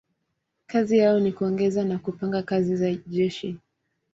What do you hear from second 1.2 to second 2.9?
kuongoza na kupanga kazi